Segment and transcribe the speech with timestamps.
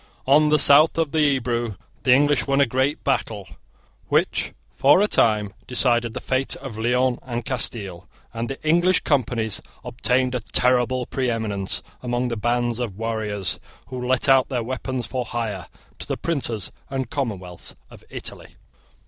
[0.25, 3.47] On the south of the Ebro the English won a great battle,
[4.07, 9.61] which for a time decided the fate of Leon and Castile; and the English Companies
[9.83, 13.59] obtained a terrible preeminence among the bands of warriors
[13.89, 15.67] who let out their weapons for hire
[15.99, 18.55] to the princes and commonwealths of Italy.